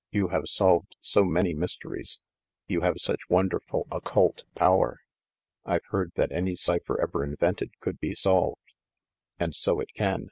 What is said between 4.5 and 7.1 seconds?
power! I've heard that any cipher